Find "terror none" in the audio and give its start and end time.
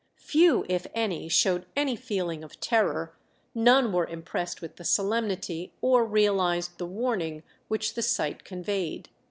2.59-3.93